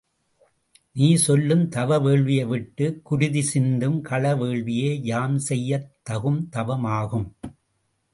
[0.91, 7.35] நீ சொல்லும் தவ வேள்வியை விட்டுக் குருதி சிந்தும் கள வேள்வியே யாம் செய்யத் தகும் தவம் ஆகும்.